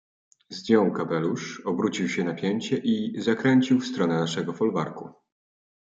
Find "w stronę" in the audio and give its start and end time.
3.79-4.19